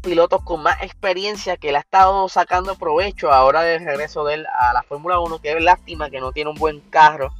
pilotos 0.00 0.44
con 0.44 0.62
más 0.62 0.80
experiencia 0.80 1.56
que 1.56 1.72
le 1.72 1.78
ha 1.78 1.80
estado 1.80 2.28
sacando 2.28 2.76
provecho 2.76 3.32
ahora 3.32 3.62
del 3.62 3.84
regreso 3.84 4.24
de 4.24 4.34
él 4.34 4.46
a 4.46 4.72
la 4.72 4.84
Fórmula 4.84 5.18
1, 5.18 5.40
que 5.40 5.50
es 5.50 5.60
lástima 5.60 6.08
que 6.08 6.20
no 6.20 6.30
tiene 6.30 6.50
un 6.50 6.56
buen 6.56 6.78
carro 6.82 7.32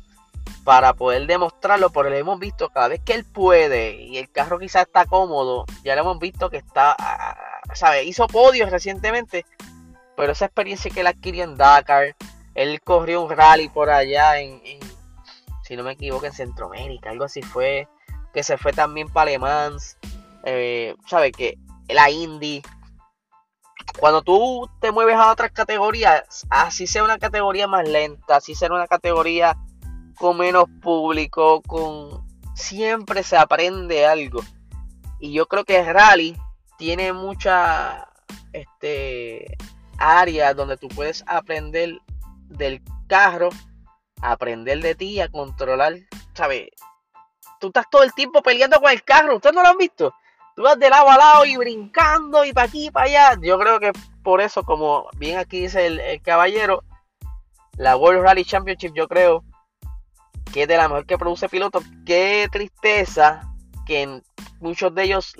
para 0.66 0.94
poder 0.94 1.28
demostrarlo, 1.28 1.90
pero 1.90 2.10
lo 2.10 2.16
hemos 2.16 2.40
visto 2.40 2.70
cada 2.70 2.88
vez 2.88 3.00
que 3.04 3.12
él 3.12 3.24
puede 3.24 4.02
y 4.02 4.18
el 4.18 4.28
carro 4.32 4.58
quizás 4.58 4.88
está 4.88 5.06
cómodo, 5.06 5.64
ya 5.84 5.94
lo 5.94 6.00
hemos 6.00 6.18
visto 6.18 6.50
que 6.50 6.56
está, 6.56 6.96
¿sabe? 7.72 8.02
Hizo 8.02 8.26
podios 8.26 8.72
recientemente, 8.72 9.46
pero 10.16 10.32
esa 10.32 10.46
experiencia 10.46 10.90
que 10.90 11.02
él 11.02 11.06
adquirió 11.06 11.44
en 11.44 11.56
Dakar, 11.56 12.16
él 12.56 12.80
corrió 12.80 13.22
un 13.22 13.30
rally 13.30 13.68
por 13.68 13.90
allá 13.90 14.40
en, 14.40 14.60
si 15.62 15.76
no 15.76 15.84
me 15.84 15.92
equivoco, 15.92 16.26
en 16.26 16.32
Centroamérica, 16.32 17.10
algo 17.10 17.26
así 17.26 17.42
fue, 17.42 17.86
que 18.34 18.42
se 18.42 18.58
fue 18.58 18.72
también 18.72 19.06
para 19.06 19.30
Alemán, 19.30 19.76
eh, 20.42 20.96
¿sabe? 21.06 21.30
Que 21.30 21.58
la 21.88 22.10
Indy. 22.10 22.60
Cuando 24.00 24.22
tú 24.22 24.68
te 24.80 24.90
mueves 24.90 25.14
a 25.14 25.30
otras 25.30 25.52
categorías, 25.52 26.44
así 26.50 26.88
sea 26.88 27.04
una 27.04 27.18
categoría 27.18 27.68
más 27.68 27.88
lenta, 27.88 28.38
así 28.38 28.56
sea 28.56 28.68
una 28.72 28.88
categoría 28.88 29.56
con 30.18 30.38
menos 30.38 30.64
público, 30.82 31.62
con 31.62 32.26
siempre 32.54 33.22
se 33.22 33.36
aprende 33.36 34.06
algo. 34.06 34.40
Y 35.20 35.32
yo 35.32 35.46
creo 35.46 35.64
que 35.64 35.78
el 35.78 35.86
rally 35.86 36.36
tiene 36.78 37.12
mucha 37.12 38.08
este 38.52 39.56
áreas 39.98 40.54
donde 40.54 40.76
tú 40.76 40.88
puedes 40.88 41.24
aprender 41.26 41.98
del 42.48 42.82
carro, 43.06 43.48
aprender 44.20 44.80
de 44.80 44.94
ti, 44.94 45.20
a 45.20 45.28
controlar, 45.28 45.94
¿sabes? 46.34 46.68
Tú 47.60 47.68
estás 47.68 47.86
todo 47.90 48.02
el 48.02 48.12
tiempo 48.12 48.42
peleando 48.42 48.80
con 48.80 48.90
el 48.90 49.02
carro, 49.02 49.36
¿ustedes 49.36 49.54
no 49.54 49.62
lo 49.62 49.68
han 49.68 49.78
visto? 49.78 50.14
Tú 50.54 50.62
vas 50.62 50.78
de 50.78 50.88
lado 50.88 51.10
a 51.10 51.16
lado 51.18 51.44
y 51.44 51.56
brincando 51.56 52.44
y 52.44 52.52
para 52.52 52.66
aquí 52.66 52.86
y 52.86 52.90
para 52.90 53.06
allá. 53.06 53.38
Yo 53.42 53.58
creo 53.58 53.78
que 53.78 53.92
por 54.22 54.40
eso, 54.40 54.62
como 54.62 55.08
bien 55.18 55.38
aquí 55.38 55.62
dice 55.62 55.86
el, 55.86 56.22
caballero, 56.22 56.82
la 57.76 57.96
World 57.96 58.22
Rally 58.22 58.44
Championship 58.44 58.94
yo 58.94 59.06
creo 59.06 59.44
que 60.56 60.62
es 60.62 60.68
de 60.68 60.78
la 60.78 60.88
mejor 60.88 61.04
que 61.04 61.18
produce 61.18 61.50
pilotos. 61.50 61.84
Qué 62.06 62.48
tristeza 62.50 63.46
que 63.84 64.22
muchos 64.58 64.94
de 64.94 65.02
ellos 65.02 65.34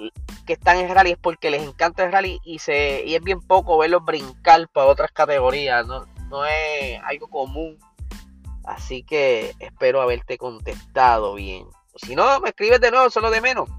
que 0.44 0.52
están 0.52 0.76
en 0.76 0.94
rally 0.94 1.12
es 1.12 1.16
porque 1.16 1.48
les 1.48 1.62
encanta 1.62 2.04
el 2.04 2.12
rally 2.12 2.38
y, 2.44 2.58
se, 2.58 3.02
y 3.02 3.14
es 3.14 3.22
bien 3.22 3.40
poco 3.40 3.78
verlos 3.78 4.04
brincar 4.04 4.68
para 4.68 4.88
otras 4.88 5.10
categorías. 5.12 5.86
No, 5.86 6.04
no 6.28 6.44
es 6.44 7.00
algo 7.02 7.28
común. 7.28 7.78
Así 8.66 9.04
que 9.04 9.54
espero 9.58 10.02
haberte 10.02 10.36
contestado 10.36 11.32
bien. 11.32 11.66
Si 11.94 12.14
no, 12.14 12.38
me 12.40 12.50
escribes 12.50 12.82
de 12.82 12.90
nuevo, 12.90 13.08
solo 13.08 13.30
de 13.30 13.40
menos. 13.40 13.70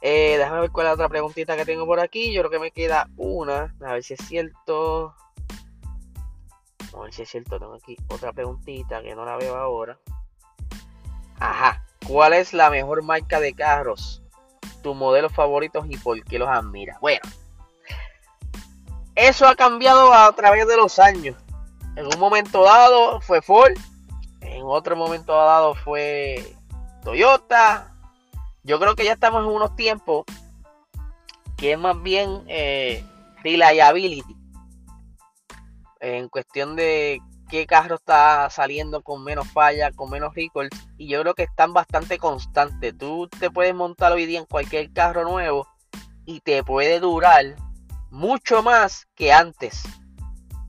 Eh, 0.00 0.36
déjame 0.38 0.60
ver 0.60 0.70
cuál 0.70 0.86
es 0.86 0.90
la 0.90 0.94
otra 0.94 1.08
preguntita 1.08 1.56
que 1.56 1.64
tengo 1.64 1.86
por 1.86 1.98
aquí. 1.98 2.32
Yo 2.32 2.42
creo 2.42 2.52
que 2.52 2.60
me 2.60 2.70
queda 2.70 3.08
una. 3.16 3.74
A 3.84 3.94
ver 3.94 4.04
si 4.04 4.14
es 4.14 4.20
cierto. 4.28 5.16
A 6.94 7.00
ver 7.00 7.12
si 7.12 7.22
es 7.22 7.30
cierto. 7.30 7.58
Tengo 7.58 7.74
aquí 7.74 7.96
otra 8.08 8.32
preguntita 8.32 9.02
que 9.02 9.14
no 9.14 9.24
la 9.24 9.36
veo 9.36 9.56
ahora. 9.56 9.98
Ajá. 11.38 11.84
¿Cuál 12.06 12.32
es 12.32 12.52
la 12.52 12.70
mejor 12.70 13.02
marca 13.02 13.40
de 13.40 13.54
carros? 13.54 14.22
Tus 14.82 14.96
modelos 14.96 15.32
favoritos 15.32 15.86
y 15.88 15.96
por 15.96 16.22
qué 16.24 16.38
los 16.38 16.48
admiras. 16.48 16.98
Bueno. 17.00 17.20
Eso 19.14 19.46
ha 19.46 19.54
cambiado 19.54 20.12
a 20.12 20.32
través 20.32 20.66
de 20.66 20.76
los 20.76 20.98
años. 20.98 21.36
En 21.96 22.06
un 22.06 22.18
momento 22.18 22.62
dado 22.62 23.20
fue 23.20 23.42
Ford. 23.42 23.72
En 24.40 24.62
otro 24.64 24.96
momento 24.96 25.32
dado 25.32 25.74
fue 25.74 26.56
Toyota 27.04 27.90
yo 28.62 28.78
creo 28.78 28.94
que 28.94 29.04
ya 29.04 29.12
estamos 29.12 29.42
en 29.42 29.50
unos 29.50 29.74
tiempos 29.74 30.24
que 31.56 31.72
es 31.72 31.78
más 31.78 32.00
bien 32.02 32.44
eh, 32.46 33.04
reliability. 33.42 34.36
En 36.00 36.28
cuestión 36.28 36.76
de 36.76 37.20
qué 37.48 37.66
carro 37.66 37.96
está 37.96 38.48
saliendo 38.50 39.02
con 39.02 39.22
menos 39.22 39.48
falla, 39.48 39.92
con 39.92 40.10
menos 40.10 40.34
recalls. 40.34 40.70
Y 40.96 41.08
yo 41.08 41.20
creo 41.22 41.34
que 41.34 41.44
están 41.44 41.72
bastante 41.72 42.18
constantes. 42.18 42.96
Tú 42.96 43.28
te 43.28 43.50
puedes 43.50 43.74
montar 43.74 44.12
hoy 44.12 44.26
día 44.26 44.38
en 44.38 44.46
cualquier 44.46 44.92
carro 44.92 45.24
nuevo 45.24 45.66
y 46.24 46.40
te 46.40 46.64
puede 46.64 47.00
durar 47.00 47.56
mucho 48.10 48.62
más 48.62 49.06
que 49.14 49.32
antes. 49.32 49.82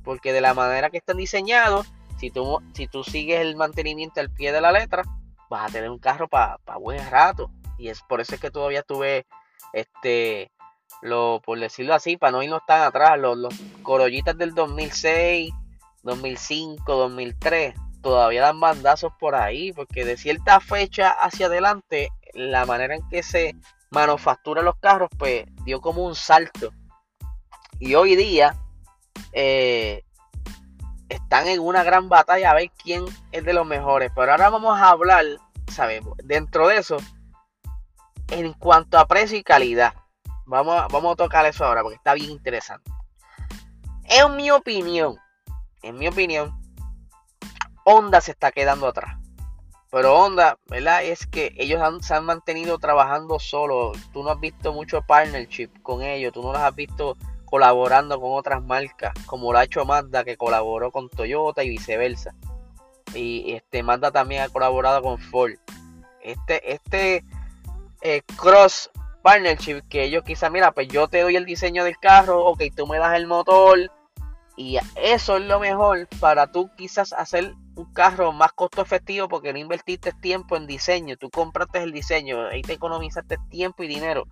Porque 0.04 0.34
de 0.34 0.42
la 0.42 0.54
manera 0.54 0.90
que 0.90 0.98
están 0.98 1.18
diseñados, 1.18 1.88
si 2.20 2.32
tú, 2.32 2.60
si 2.74 2.88
tú 2.88 3.04
sigues 3.04 3.42
el 3.42 3.56
mantenimiento 3.56 4.20
al 4.20 4.32
pie 4.32 4.52
de 4.52 4.62
la 4.62 4.72
letra, 4.72 5.04
vas 5.50 5.70
a 5.70 5.74
tener 5.74 5.90
un 5.90 6.00
carro 6.00 6.28
para 6.28 6.58
buen 6.80 7.10
rato 7.10 7.52
y 7.82 7.90
es 7.90 8.02
por 8.04 8.22
eso 8.22 8.36
es 8.36 8.42
que 8.42 8.52
todavía 8.52 8.84
tuve 8.84 9.26
este 9.74 10.52
lo 11.02 11.42
por 11.44 11.60
decirlo 11.60 11.94
así 11.94 12.18
para 12.18 12.32
no 12.32 12.44
irnos 12.44 12.62
tan 12.68 12.82
atrás 12.82 13.20
los, 13.20 13.38
los 13.38 13.54
corollitas 13.82 14.38
del 14.38 14.54
2006 14.54 15.54
2005 16.04 16.96
2003 16.96 17.76
todavía 18.02 18.42
dan 18.42 18.60
bandazos 18.60 19.14
por 19.20 19.36
ahí 19.36 19.72
porque 19.74 20.06
de 20.06 20.18
cierta 20.18 20.60
fecha 20.60 21.10
hacia 21.10 21.48
adelante 21.48 22.10
la 22.34 22.66
manera 22.66 22.96
en 22.96 23.08
que 23.10 23.24
se 23.24 23.56
manufacturan 23.92 24.66
los 24.66 24.78
carros 24.78 25.10
pues 25.18 25.46
dio 25.64 25.82
como 25.82 26.06
un 26.06 26.16
salto. 26.16 26.72
Y 27.80 27.96
hoy 27.96 28.16
día 28.16 28.56
eh, 29.34 30.04
están 31.10 31.48
en 31.48 31.60
una 31.60 31.84
gran 31.84 32.10
batalla 32.10 32.52
a 32.52 32.56
ver 32.56 32.72
quién 32.82 33.06
es 33.32 33.44
de 33.44 33.54
los 33.54 33.66
mejores. 33.66 34.12
Pero 34.16 34.32
ahora 34.32 34.50
vamos 34.50 34.80
a 34.80 34.90
hablar 34.90 35.26
sabemos 35.68 36.18
dentro 36.24 36.68
de 36.68 36.78
eso 36.78 36.98
en 38.30 38.54
cuanto 38.54 38.98
a 38.98 39.08
precio 39.08 39.38
y 39.38 39.44
calidad. 39.44 39.94
Vamos 40.46 40.82
a, 40.82 40.88
vamos 40.88 41.14
a 41.14 41.16
tocar 41.16 41.46
eso 41.46 41.66
ahora 41.66 41.82
porque 41.82 41.98
está 41.98 42.14
bien 42.14 42.32
interesante. 42.32 42.92
En 44.06 44.36
mi 44.36 44.52
opinión, 44.52 45.18
en 45.84 45.98
mi 45.98 46.08
opinión, 46.08 46.60
Honda 47.86 48.22
se 48.22 48.32
está 48.32 48.52
quedando 48.52 48.88
atrás. 48.88 49.18
Pero 49.92 50.16
Honda, 50.18 50.58
¿verdad? 50.68 51.04
Es 51.04 51.28
que 51.28 51.54
ellos 51.58 51.82
se 52.06 52.14
han 52.14 52.26
mantenido 52.26 52.80
trabajando 52.80 53.40
solo. 53.40 53.92
Tú 54.14 54.24
no 54.24 54.32
has 54.32 54.40
visto 54.40 54.72
mucho 54.72 55.02
partnership 55.02 55.70
con 55.82 56.02
ellos. 56.02 56.32
Tú 56.32 56.42
no 56.42 56.54
los 56.54 56.62
has 56.62 56.74
visto 56.74 57.18
colaborando 57.46 58.20
con 58.20 58.32
otras 58.32 58.64
marcas. 58.64 59.14
Como 59.26 59.52
lo 59.52 59.60
ha 59.60 59.66
hecho 59.66 59.84
Mazda, 59.84 60.24
que 60.24 60.38
colaboró 60.38 60.92
con 60.92 61.10
Toyota 61.10 61.64
y 61.64 61.70
viceversa. 61.70 62.34
Y 63.14 63.52
este 63.52 63.84
Mazda 63.84 64.12
también 64.12 64.44
ha 64.44 64.50
colaborado 64.50 65.02
con 65.02 65.18
Ford. 65.18 65.56
Este, 66.22 66.72
este 66.74 67.26
eh, 68.02 68.22
cross 68.38 68.90
partnership 69.22 69.82
que 69.90 70.04
ellos 70.04 70.24
quizás, 70.24 70.52
mira, 70.52 70.72
pues 70.72 70.88
yo 70.88 71.08
te 71.08 71.22
doy 71.22 71.36
el 71.36 71.46
diseño 71.46 71.84
del 71.84 71.98
carro, 71.98 72.46
ok, 72.46 72.64
tú 72.76 72.88
me 72.88 72.98
das 72.98 73.16
el 73.16 73.28
motor 73.28 73.92
y 74.58 74.78
eso 74.96 75.38
es 75.38 75.44
lo 75.44 75.60
mejor 75.60 76.08
para 76.20 76.52
tú 76.52 76.70
quizás 76.76 77.14
hacer 77.14 77.54
un 77.76 77.94
carro 77.94 78.32
más 78.32 78.52
costo 78.52 78.82
efectivo 78.82 79.28
porque 79.28 79.54
no 79.54 79.60
invertiste 79.60 80.12
tiempo 80.12 80.56
en 80.56 80.68
diseño, 80.68 81.18
tú 81.18 81.30
compraste 81.30 81.82
el 81.82 81.92
diseño, 81.92 82.48
ahí 82.48 82.62
te 82.62 82.74
economizaste 82.74 83.38
tiempo 83.50 83.84
y 83.84 83.88
dinero. 83.88 84.26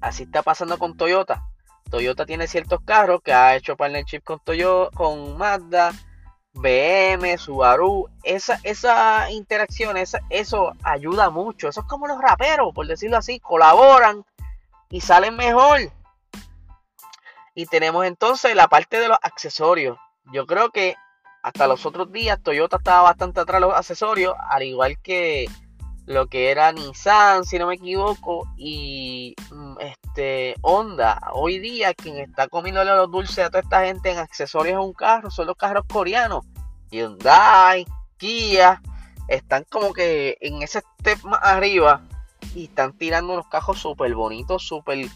Así 0.00 0.24
está 0.24 0.42
pasando 0.42 0.78
con 0.78 0.96
Toyota. 0.96 1.44
Toyota 1.90 2.26
tiene 2.26 2.46
ciertos 2.46 2.80
carros 2.84 3.20
que 3.22 3.32
ha 3.32 3.56
hecho 3.56 3.76
partnership 3.76 4.20
con 4.22 4.40
Toyota, 4.40 4.94
con 4.96 5.36
Mazda, 5.38 5.92
BM, 6.54 7.36
Subaru, 7.36 8.08
esa, 8.22 8.58
esa 8.62 9.30
interacción, 9.30 9.96
eso 9.96 10.72
ayuda 10.82 11.30
mucho. 11.30 11.68
Eso 11.68 11.80
es 11.80 11.86
como 11.86 12.06
los 12.06 12.20
raperos, 12.20 12.72
por 12.72 12.86
decirlo 12.86 13.16
así, 13.16 13.40
colaboran 13.40 14.24
y 14.88 15.00
salen 15.00 15.36
mejor. 15.36 15.80
Y 17.54 17.66
tenemos 17.66 18.06
entonces 18.06 18.54
la 18.54 18.68
parte 18.68 18.98
de 19.00 19.08
los 19.08 19.18
accesorios. 19.22 19.98
Yo 20.32 20.46
creo 20.46 20.70
que 20.70 20.96
hasta 21.42 21.66
los 21.66 21.84
otros 21.84 22.10
días 22.10 22.40
Toyota 22.42 22.78
estaba 22.78 23.02
bastante 23.02 23.40
atrás 23.40 23.60
de 23.60 23.66
los 23.66 23.76
accesorios, 23.76 24.34
al 24.48 24.62
igual 24.62 24.98
que 25.00 25.46
lo 26.06 26.26
que 26.26 26.50
era 26.50 26.72
Nissan, 26.72 27.44
si 27.44 27.58
no 27.58 27.66
me 27.66 27.74
equivoco, 27.74 28.46
y 28.56 29.34
mm, 29.50 29.76
este 29.80 30.54
Honda. 30.60 31.20
Hoy 31.32 31.58
día 31.58 31.94
quien 31.94 32.18
está 32.18 32.48
comiéndole 32.48 32.94
los 32.94 33.10
dulces 33.10 33.38
a 33.38 33.48
toda 33.48 33.60
esta 33.60 33.84
gente 33.84 34.10
en 34.10 34.18
accesorios 34.18 34.76
a 34.76 34.80
un 34.80 34.92
carro 34.92 35.30
son 35.30 35.46
los 35.46 35.56
carros 35.56 35.84
coreanos. 35.88 36.44
Hyundai, 36.90 37.86
Kia, 38.18 38.80
están 39.28 39.64
como 39.70 39.92
que 39.92 40.36
en 40.40 40.62
ese 40.62 40.82
step 41.00 41.22
más 41.24 41.40
arriba 41.42 42.02
y 42.54 42.64
están 42.64 42.92
tirando 42.96 43.32
unos 43.32 43.48
carros 43.48 43.78
súper 43.78 44.14
bonitos, 44.14 44.62
súper 44.62 45.06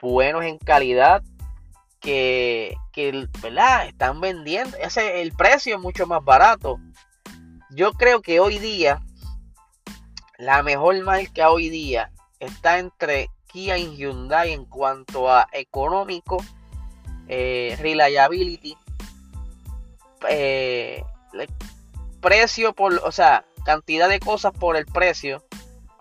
buenos 0.00 0.44
en 0.44 0.58
calidad. 0.58 1.22
Que, 2.00 2.76
que 2.92 3.26
¿verdad? 3.40 3.86
están 3.86 4.20
vendiendo. 4.20 4.76
Ese, 4.76 5.22
el 5.22 5.32
precio 5.32 5.76
es 5.76 5.80
mucho 5.80 6.06
más 6.06 6.22
barato. 6.22 6.78
Yo 7.70 7.94
creo 7.94 8.20
que 8.20 8.40
hoy 8.40 8.58
día 8.58 9.00
la 10.44 10.62
mejor 10.62 11.02
marca 11.02 11.50
hoy 11.50 11.70
día 11.70 12.12
está 12.38 12.78
entre 12.78 13.30
Kia 13.46 13.78
y 13.78 13.96
Hyundai 13.96 14.52
en 14.52 14.66
cuanto 14.66 15.30
a 15.30 15.48
económico, 15.52 16.36
eh, 17.28 17.76
reliability, 17.80 18.76
eh, 20.28 21.02
precio 22.20 22.74
por, 22.74 23.00
o 23.04 23.10
sea, 23.10 23.46
cantidad 23.64 24.06
de 24.06 24.20
cosas 24.20 24.52
por 24.52 24.76
el 24.76 24.84
precio. 24.84 25.42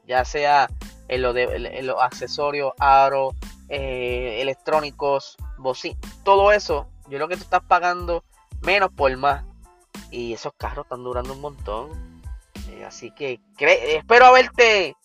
ya 0.05 0.25
sea 0.25 0.69
en, 1.07 1.21
lo 1.21 1.31
de, 1.31 1.81
los 1.81 2.01
accesorios, 2.01 2.73
aro, 2.79 3.33
eh, 3.69 4.39
electrónicos, 4.41 5.37
bocina, 5.57 5.97
todo 6.25 6.51
eso, 6.51 6.89
yo 7.07 7.17
creo 7.17 7.29
que 7.29 7.37
tú 7.37 7.43
estás 7.43 7.63
pagando 7.63 8.25
menos 8.61 8.91
por 8.91 9.15
más. 9.15 9.45
Y 10.11 10.33
esos 10.33 10.51
carros 10.57 10.85
están 10.85 11.03
durando 11.03 11.33
un 11.33 11.41
montón. 11.41 12.12
Así 12.83 13.11
que 13.11 13.39
espero 13.57 14.25
haberte 14.25 14.95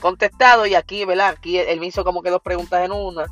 contestado. 0.00 0.66
Y 0.66 0.74
aquí, 0.74 1.04
¿verdad? 1.04 1.34
Aquí 1.36 1.58
él 1.58 1.80
me 1.80 1.86
hizo 1.86 2.04
como 2.04 2.22
que 2.22 2.30
dos 2.30 2.42
preguntas 2.42 2.84
en 2.84 2.92
una. 2.92 3.26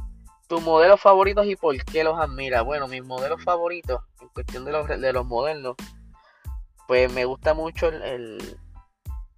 ¿Tus 0.48 0.62
modelos 0.62 1.00
favoritos 1.00 1.46
y 1.46 1.56
por 1.56 1.76
qué 1.84 2.04
los 2.04 2.18
admira? 2.18 2.62
Bueno, 2.62 2.86
mis 2.86 3.04
modelos 3.04 3.42
favoritos, 3.42 4.02
en 4.20 4.28
cuestión 4.28 4.64
de 4.64 4.72
los, 4.72 4.86
de 4.86 5.12
los 5.12 5.24
modernos, 5.24 5.76
pues 6.86 7.10
me 7.12 7.24
gusta 7.24 7.54
mucho 7.54 7.88
el, 7.88 8.58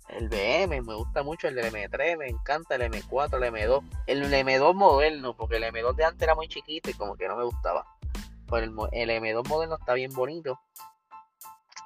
el 0.09 0.28
BM, 0.28 0.83
me 0.83 0.94
gusta 0.94 1.23
mucho 1.23 1.49
el 1.49 1.59
M3, 1.59 2.18
me 2.18 2.28
encanta 2.28 2.75
el 2.75 2.83
M4, 2.83 3.37
el 3.37 3.52
M2, 3.52 3.83
el 4.06 4.33
M2 4.33 4.75
moderno, 4.75 5.37
porque 5.37 5.56
el 5.56 5.64
M2 5.64 5.94
de 5.94 6.04
antes 6.04 6.23
era 6.23 6.35
muy 6.35 6.49
chiquito 6.49 6.90
y 6.90 6.94
como 6.94 7.16
que 7.16 7.28
no 7.28 7.37
me 7.37 7.44
gustaba. 7.44 7.87
Pero 8.50 8.88
el, 8.92 9.11
M2 9.11 9.49
moderno 9.49 9.76
está 9.76 9.94
bien 9.94 10.12
bonito. 10.12 10.61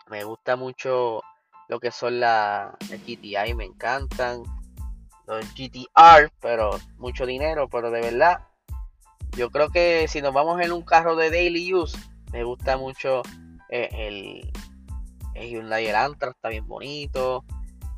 Me 0.08 0.24
gusta 0.24 0.56
mucho 0.56 1.22
lo 1.68 1.80
que 1.80 1.90
son 1.90 2.20
las 2.20 2.72
GTI, 2.80 3.54
me 3.54 3.64
encantan. 3.64 4.42
Los 5.26 5.44
GTR, 5.54 6.32
pero 6.40 6.70
mucho 6.96 7.26
dinero, 7.26 7.68
pero 7.68 7.90
de 7.90 8.00
verdad, 8.00 8.46
yo 9.36 9.50
creo 9.50 9.68
que 9.68 10.08
si 10.08 10.22
nos 10.22 10.32
vamos 10.32 10.60
en 10.62 10.72
un 10.72 10.82
carro 10.82 11.16
de 11.16 11.30
daily 11.30 11.74
use, 11.74 11.98
me 12.32 12.44
gusta 12.44 12.78
mucho 12.78 13.22
eh, 13.68 13.90
el, 13.92 14.50
el 15.34 15.48
Hyundai 15.50 15.86
Elantra, 15.86 16.30
está 16.30 16.48
bien 16.48 16.66
bonito. 16.66 17.44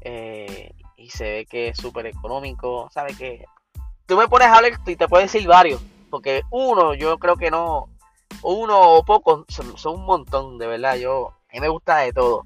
Eh, 0.00 0.72
y 0.96 1.10
se 1.10 1.24
ve 1.24 1.46
que 1.46 1.68
es 1.68 1.78
súper 1.78 2.06
económico. 2.06 2.88
¿Sabes 2.92 3.16
que 3.16 3.44
Tú 4.10 4.16
me 4.16 4.26
pones 4.26 4.48
a 4.48 4.56
hablar 4.56 4.72
y 4.86 4.96
te 4.96 5.06
puedo 5.06 5.22
decir 5.22 5.46
varios. 5.46 5.80
Porque 6.10 6.42
uno, 6.50 6.94
yo 6.94 7.16
creo 7.18 7.36
que 7.36 7.48
no. 7.48 7.88
Uno 8.42 8.94
o 8.94 9.04
pocos 9.04 9.44
son, 9.48 9.94
un 9.94 10.04
montón, 10.04 10.58
de 10.58 10.66
verdad. 10.66 10.96
Yo, 10.96 11.28
a 11.28 11.52
mí 11.52 11.60
me 11.60 11.68
gusta 11.68 11.98
de 11.98 12.12
todo. 12.12 12.44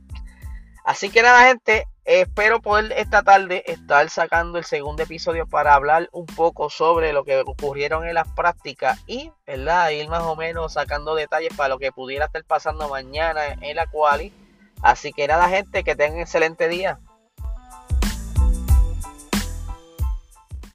Así 0.85 1.09
que 1.09 1.23
nada, 1.23 1.49
gente. 1.49 1.87
Espero 2.05 2.61
poder 2.61 2.93
esta 2.93 3.23
tarde 3.23 3.65
estar 3.67 4.11
sacando 4.11 4.59
el 4.59 4.65
segundo 4.65 5.03
episodio 5.03 5.47
para 5.47 5.73
hablar 5.73 6.11
un 6.13 6.27
poco 6.27 6.69
sobre 6.69 7.15
lo 7.15 7.25
que 7.25 7.39
ocurrieron 7.39 8.07
en 8.07 8.13
las 8.13 8.29
prácticas 8.29 9.01
y, 9.07 9.33
¿verdad? 9.47 9.89
Ir 9.89 10.11
más 10.11 10.25
o 10.25 10.37
menos 10.37 10.75
sacando 10.75 11.15
detalles 11.15 11.55
para 11.57 11.71
lo 11.71 11.79
que 11.79 11.91
pudiera 11.91 12.27
estar 12.27 12.45
pasando 12.45 12.91
mañana 12.91 13.41
en 13.63 13.77
la 13.77 13.87
quali. 13.87 14.31
Así 14.83 15.15
que 15.15 15.27
nada, 15.27 15.49
gente, 15.49 15.83
que 15.83 15.97
tengan 15.97 16.17
un 16.17 16.21
excelente 16.21 16.69
día. 16.69 17.01